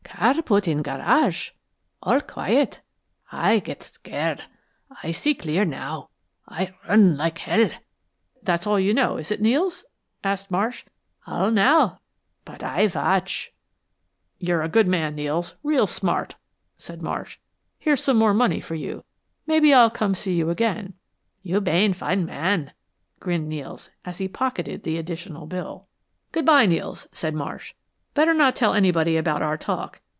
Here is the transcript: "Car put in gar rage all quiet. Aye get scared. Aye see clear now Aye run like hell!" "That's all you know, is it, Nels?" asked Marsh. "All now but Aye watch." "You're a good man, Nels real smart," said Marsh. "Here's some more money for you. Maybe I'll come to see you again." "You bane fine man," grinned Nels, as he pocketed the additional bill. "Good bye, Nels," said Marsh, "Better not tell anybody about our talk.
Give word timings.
"Car 0.21 0.43
put 0.43 0.67
in 0.67 0.83
gar 0.83 0.99
rage 0.99 1.55
all 2.03 2.21
quiet. 2.21 2.81
Aye 3.31 3.57
get 3.57 3.81
scared. 3.81 4.43
Aye 5.01 5.11
see 5.13 5.33
clear 5.33 5.65
now 5.65 6.11
Aye 6.47 6.75
run 6.87 7.17
like 7.17 7.39
hell!" 7.39 7.71
"That's 8.43 8.67
all 8.67 8.79
you 8.79 8.93
know, 8.93 9.17
is 9.17 9.31
it, 9.31 9.41
Nels?" 9.41 9.83
asked 10.23 10.51
Marsh. 10.51 10.85
"All 11.25 11.49
now 11.49 12.01
but 12.45 12.61
Aye 12.61 12.91
watch." 12.93 13.51
"You're 14.37 14.61
a 14.61 14.69
good 14.69 14.87
man, 14.87 15.15
Nels 15.15 15.55
real 15.63 15.87
smart," 15.87 16.35
said 16.77 17.01
Marsh. 17.01 17.39
"Here's 17.79 18.03
some 18.03 18.17
more 18.17 18.33
money 18.33 18.59
for 18.59 18.75
you. 18.75 19.03
Maybe 19.47 19.73
I'll 19.73 19.89
come 19.89 20.13
to 20.13 20.19
see 20.19 20.35
you 20.35 20.51
again." 20.51 20.93
"You 21.41 21.61
bane 21.61 21.93
fine 21.93 22.27
man," 22.27 22.73
grinned 23.19 23.49
Nels, 23.49 23.89
as 24.05 24.19
he 24.19 24.27
pocketed 24.27 24.83
the 24.83 24.97
additional 24.97 25.47
bill. 25.47 25.87
"Good 26.31 26.45
bye, 26.45 26.67
Nels," 26.67 27.07
said 27.11 27.33
Marsh, 27.33 27.73
"Better 28.13 28.35
not 28.35 28.55
tell 28.55 28.75
anybody 28.75 29.17
about 29.17 29.41
our 29.41 29.57
talk. 29.57 29.99